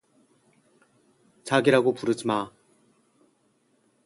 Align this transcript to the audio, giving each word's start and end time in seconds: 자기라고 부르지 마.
자기라고 1.43 1.93
부르지 1.93 2.25
마. 2.25 2.51